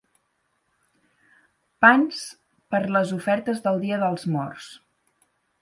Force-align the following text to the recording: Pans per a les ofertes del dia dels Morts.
Pans 1.85 2.23
per 2.73 2.81
a 2.89 2.91
les 2.97 3.15
ofertes 3.19 3.63
del 3.69 3.81
dia 3.87 4.03
dels 4.07 4.29
Morts. 4.39 4.73